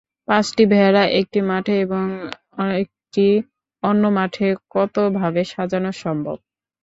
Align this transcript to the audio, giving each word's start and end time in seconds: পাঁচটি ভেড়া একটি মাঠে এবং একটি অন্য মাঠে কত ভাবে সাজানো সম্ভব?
পাঁচটি 0.27 0.63
ভেড়া 0.71 1.03
একটি 1.19 1.39
মাঠে 1.49 1.75
এবং 1.85 2.05
একটি 2.79 3.25
অন্য 3.83 4.03
মাঠে 4.17 4.45
কত 4.71 4.95
ভাবে 5.19 5.41
সাজানো 5.51 5.91
সম্ভব? 6.03 6.37